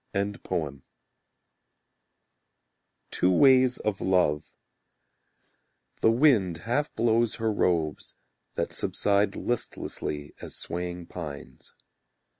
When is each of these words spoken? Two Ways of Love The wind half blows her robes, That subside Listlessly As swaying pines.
Two 3.11 3.29
Ways 3.31 3.77
of 3.77 4.01
Love 4.01 4.57
The 6.01 6.09
wind 6.09 6.57
half 6.65 6.91
blows 6.95 7.35
her 7.35 7.53
robes, 7.53 8.15
That 8.55 8.73
subside 8.73 9.35
Listlessly 9.35 10.33
As 10.41 10.55
swaying 10.55 11.05
pines. 11.05 11.75